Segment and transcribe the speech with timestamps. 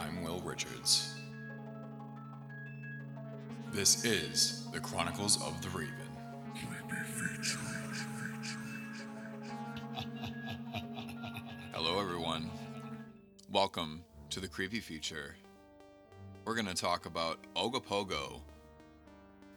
[0.00, 1.14] I'm Will Richards.
[3.70, 5.92] This is the Chronicles of the Raven.
[11.74, 12.50] Hello, everyone.
[13.50, 15.36] Welcome to the Creepy Feature.
[16.46, 18.40] We're going to talk about Ogopogo.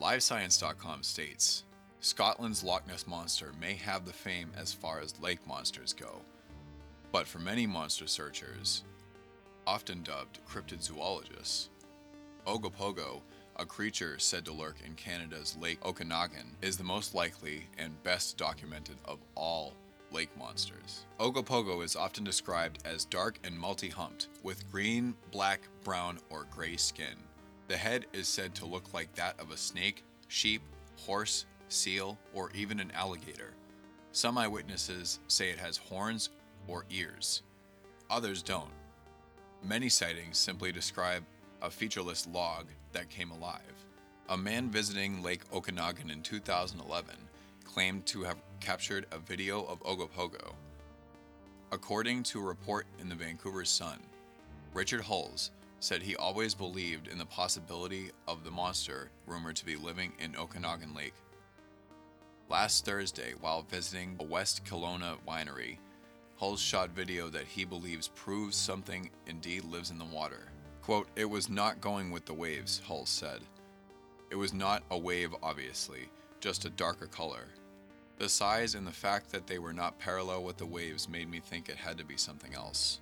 [0.00, 1.62] LiveScience.com states
[2.00, 6.22] Scotland's Loch Ness Monster may have the fame as far as lake monsters go,
[7.12, 8.82] but for many monster searchers,
[9.66, 11.68] often dubbed cryptozoologists.
[12.46, 13.20] Ogopogo,
[13.56, 18.36] a creature said to lurk in Canada's Lake Okanagan, is the most likely and best
[18.36, 19.72] documented of all
[20.10, 21.06] lake monsters.
[21.18, 26.76] Ogopogo is often described as dark and multi humped, with green, black, brown, or gray
[26.76, 27.16] skin.
[27.68, 30.62] The head is said to look like that of a snake, sheep,
[30.96, 33.54] horse, seal, or even an alligator.
[34.12, 36.30] Some eyewitnesses say it has horns
[36.68, 37.42] or ears,
[38.10, 38.70] others don't.
[39.66, 41.24] Many sightings simply describe
[41.62, 43.62] a featureless log that came alive.
[44.28, 47.14] A man visiting Lake Okanagan in 2011
[47.64, 50.52] claimed to have captured a video of Ogopogo.
[51.72, 54.00] According to a report in the Vancouver Sun,
[54.74, 59.76] Richard Hulls said he always believed in the possibility of the monster rumored to be
[59.76, 61.14] living in Okanagan Lake.
[62.50, 65.78] Last Thursday, while visiting a West Kelowna winery,
[66.44, 70.50] Hulls shot video that he believes proves something indeed lives in the water.
[70.82, 73.40] Quote, It was not going with the waves, Hull said.
[74.30, 77.46] It was not a wave, obviously, just a darker color.
[78.18, 81.40] The size and the fact that they were not parallel with the waves made me
[81.40, 83.00] think it had to be something else.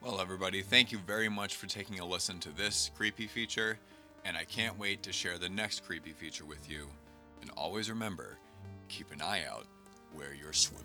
[0.00, 3.78] Well, everybody, thank you very much for taking a listen to this creepy feature,
[4.24, 6.88] and I can't wait to share the next creepy feature with you.
[7.42, 8.38] And always remember,
[8.88, 9.66] keep an eye out
[10.14, 10.84] where you're swimming.